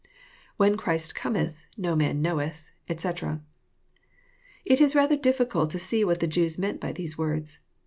[0.59, 3.39] IWhen Christ comethy no man knoiceth, etc,"]
[4.65, 7.59] It is rather diffi cult to see what the Jews meant by these words.